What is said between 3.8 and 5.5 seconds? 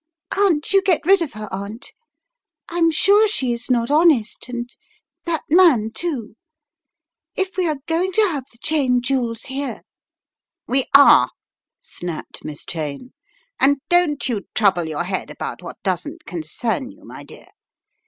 honest, and that